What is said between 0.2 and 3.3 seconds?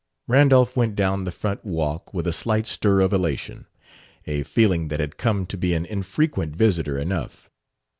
Randolph went down the front walk with a slight stir of